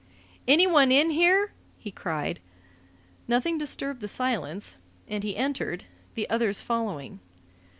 "Anyone 0.47 0.91
in 0.91 1.11
here?" 1.11 1.51
he 1.77 1.91
cried. 1.91 2.39
Nothing 3.27 3.59
disturbed 3.59 4.01
the 4.01 4.07
silence, 4.07 4.77
and 5.07 5.23
he 5.23 5.37
entered, 5.37 5.83
the 6.15 6.27
others 6.27 6.59
following. 6.59 7.19